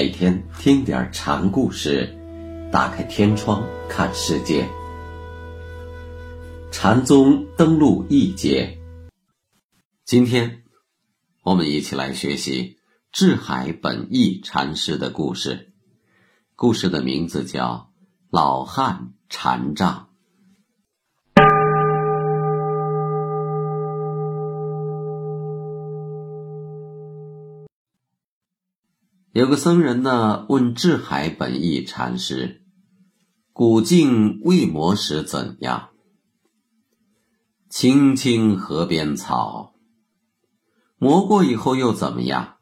[0.00, 2.18] 每天听点禅故事，
[2.72, 4.66] 打开天窗看世界。
[6.72, 8.78] 禅宗登陆一节，
[10.06, 10.62] 今天
[11.42, 12.78] 我们一起来学习
[13.12, 15.74] 智海本义禅师的故事。
[16.56, 17.90] 故事的名字叫
[18.30, 20.08] 《老汉禅杖》。
[29.32, 32.62] 有个僧人呢，问智海本义禅师
[33.54, 35.90] ：“古镜未磨时怎样
[37.70, 39.74] ？”“青青河边草。
[40.98, 42.56] ”“磨过以后又怎么样？”“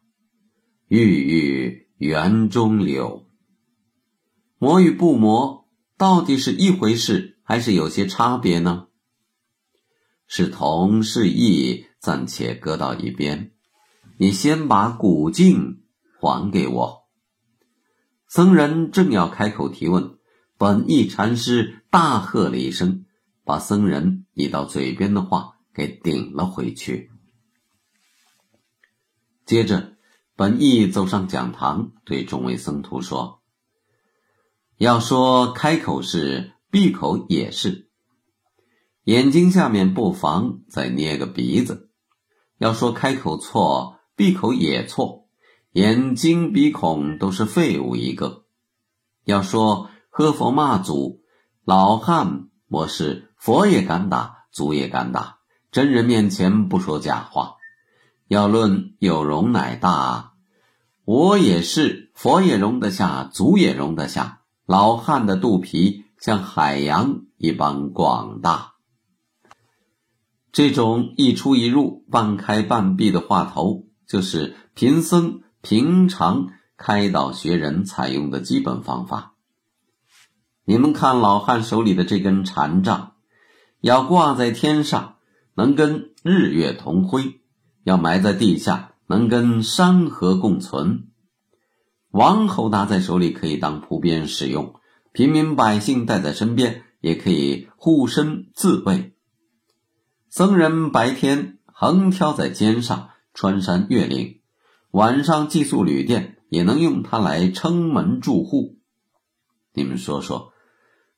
[0.89, 3.27] 郁郁园中柳。
[4.61, 8.89] ”“磨与不磨，到底是一回事，还是有些差别呢
[10.29, 13.53] ？”“是同是异，暂且搁到一边。
[14.19, 15.81] 你先把古镜。”
[16.21, 17.05] 还给我！
[18.27, 20.19] 僧人正要开口提问，
[20.59, 23.07] 本意禅师大喝了一声，
[23.45, 27.11] 把僧人已到嘴边的话给顶了回去。
[29.47, 29.97] 接着，
[30.37, 33.41] 本意走上讲堂，对众位僧徒说
[34.77, 37.89] ：“要说开口是，闭口也是。
[39.05, 41.91] 眼睛下面不妨再捏个鼻子。
[42.59, 45.28] 要说开口错，闭口也错。”
[45.79, 48.43] 眼睛、鼻孔都是废物一个。
[49.23, 51.21] 要说喝佛骂祖，
[51.65, 55.39] 老汉我是佛也敢打，祖也敢打，
[55.71, 57.59] 真人面前不说假话。
[58.27, 60.33] 要论有容乃大，
[61.05, 64.41] 我也是佛也容得下，祖也容得下。
[64.67, 68.73] 老汉的肚皮像海洋一般广大。
[70.51, 75.43] 这种一出一入、半开半闭的话头，就是贫僧。
[75.61, 79.35] 平常开导学人采用的基本方法。
[80.65, 83.15] 你们看老汉手里的这根禅杖，
[83.81, 85.17] 要挂在天上，
[85.55, 87.41] 能跟日月同辉；
[87.85, 91.09] 要埋在地下，能跟山河共存。
[92.11, 94.75] 王侯拿在手里可以当铺边使用，
[95.13, 99.15] 平民百姓带在身边也可以护身自卫。
[100.31, 104.38] 僧人白天横挑在肩上，穿山越岭。
[104.93, 108.79] 晚上寄宿旅店也能用它来撑门住户。
[109.75, 110.53] 你们说说，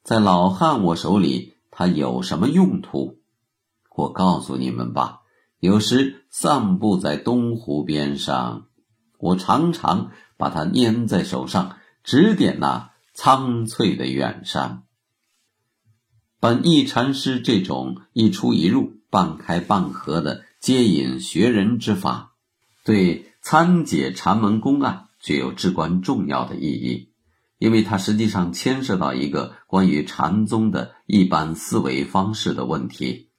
[0.02, 3.20] 在老汉我手里，它有什么用途？
[3.94, 5.20] 我告诉你们吧，
[5.60, 8.66] 有时散步在东湖边上，
[9.18, 14.82] 我常常把它拈在手上，指点那苍翠的远山。
[16.40, 22.32] 本义禅师这种一出一入、半开半合的接引学人之法，
[22.84, 23.29] 对。
[23.42, 27.10] 参解禅门公案具有至关重要的意义，
[27.58, 33.30] 因为它实际上牵涉到一个关于禅宗的一般思维方式的问题。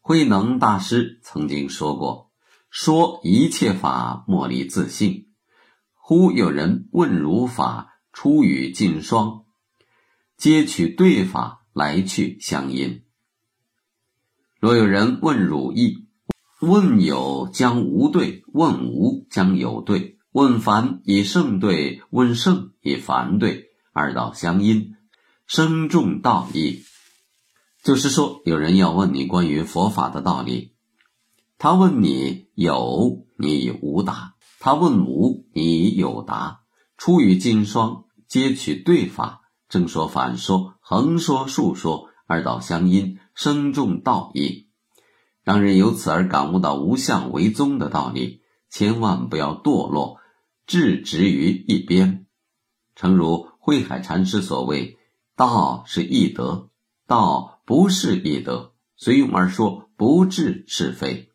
[0.00, 2.30] 慧能大师曾经说过
[2.70, 5.26] ：“说一切法莫离自性。”
[5.94, 9.44] 忽有人问如法，出语尽双，
[10.36, 13.02] 皆取对法来去相因。
[14.58, 16.07] 若有人问汝意。
[16.60, 24.96] 问有将无对，问无将有对，问凡以圣对，问圣以凡对，二道相因，
[25.46, 26.82] 生重道义。
[27.84, 30.72] 就是说，有人要问你关于佛法的道理，
[31.58, 36.62] 他问你有，你无答；他问无，你有答。
[36.96, 44.67] 出于金双，皆取对法，正说反说，横说竖说，二道相因，生重道义。
[45.48, 50.18] 让人由此而感悟到无相为宗的道理，千万不要堕落，
[50.66, 52.26] 置之于一边。
[52.94, 54.98] 诚如慧海禅师所谓
[55.36, 56.68] ：“道是易德，
[57.06, 61.30] 道不是易德，随用而说，不治是非。”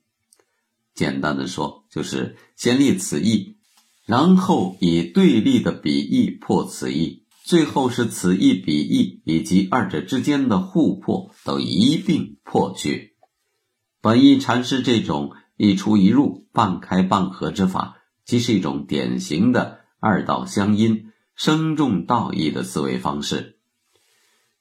[0.93, 3.57] 简单的说，就是先立此意，
[4.05, 13.12] 然后以对立的比义破此意，最后是此意彼意以及二者之间的互破都一并破去。
[14.03, 23.59] 本义禅师这种一出一入、半开半合之法，即是一种典型的二道相因、生重道义的思维方式。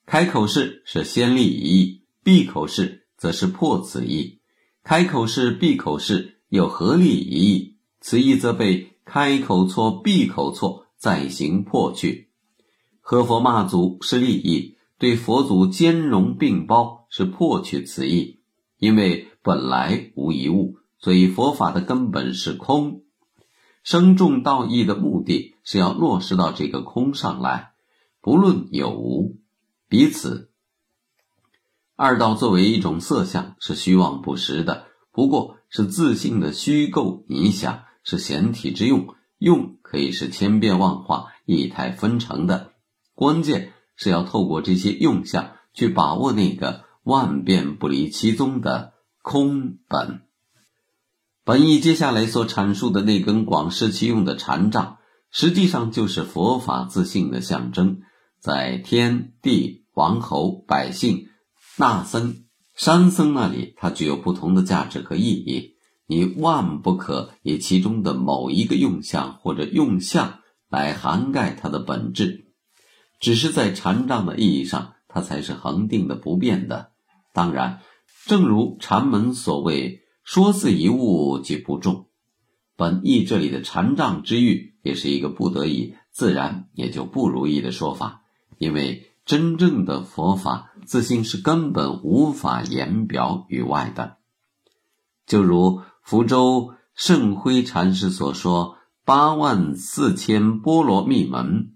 [0.06, 4.38] 开口式是先立一义，闭口式则是破此意。
[4.84, 12.30] 开口式、闭口式又合立一义，此意则被开口错、闭口错再行破去。
[13.00, 18.38] 喝佛骂祖是立意，对佛祖兼容并包是破去此意，
[18.82, 19.28] 因为。
[19.44, 23.02] 本来无一物，所以佛法的根本是空。
[23.82, 27.72] 生重道义的目的是要落实到这个空上来，
[28.20, 29.40] 不论有无，
[29.88, 30.52] 彼此。
[31.96, 39.08] 二道作为一种色相，是虚妄不实的，不过是自信的虚构拟想，是显体之用，
[39.38, 42.70] 用可以是千变万化、异态纷呈的，
[43.16, 50.22] 关键是要透过这些用相去把握那个万变不离其宗的空本。
[51.44, 54.98] 本意接下来所阐述的那根广施其用的禅杖，
[55.30, 58.02] 实际上就是佛法自信的象征。
[58.38, 61.28] 在天地王侯百姓、
[61.76, 62.44] 那僧、
[62.74, 65.76] 山僧那里，它具有不同的价值和意义。
[66.06, 72.52] 你万不可以其中的某一个用相或者用相来涵盖它的本质。
[73.18, 76.91] 只是在禅杖的意义上，它才是恒定的、不变的。
[77.32, 77.80] 当然，
[78.26, 80.00] 正如禅门所谓。
[80.24, 82.06] 说似一物即不中，
[82.76, 88.22] 本意这里的禅杖之欲，也是一个不得已，自然也就不如意的说法。
[88.56, 94.18] 因为真正的佛法自信是根本无法言表于外的。
[95.26, 101.72] 就如福州圣辉禅师所说：“八万四千波罗蜜门，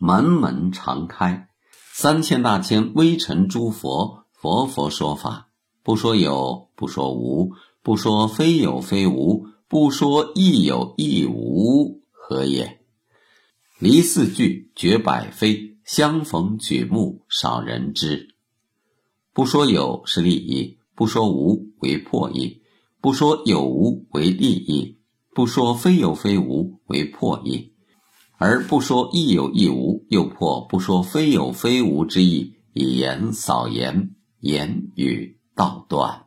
[0.00, 1.48] 门门常开；
[1.92, 5.50] 三千大千微尘诸佛，佛佛说法，
[5.84, 7.52] 不说有，不说无。”
[7.84, 12.78] 不说非有非无，不说亦有亦无，何也？
[13.80, 18.36] 离四句，绝百非，相逢举目，少人知。
[19.32, 22.62] 不说有是利益，不说无为破译，
[23.00, 24.98] 不说有无为利益，
[25.34, 27.72] 不说非有非无为破译，
[28.36, 36.26] 而不说亦有亦无，又破不说非有非无之意，以言扫言，言语道断。